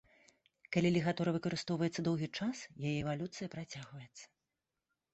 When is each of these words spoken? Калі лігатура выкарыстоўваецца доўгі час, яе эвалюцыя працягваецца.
Калі 0.75 0.89
лігатура 0.95 1.33
выкарыстоўваецца 1.35 2.01
доўгі 2.09 2.31
час, 2.41 2.57
яе 2.89 2.97
эвалюцыя 3.03 3.47
працягваецца. 3.57 4.25